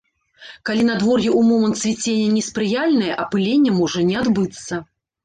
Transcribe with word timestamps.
Калі 0.67 0.85
надвор'е 0.85 1.27
ў 1.31 1.41
момант 1.49 1.75
цвіцення 1.81 2.29
неспрыяльнае, 2.37 3.13
апыленне 3.25 3.71
можа 3.81 3.99
не 4.09 4.17
адбыцца. 4.23 4.81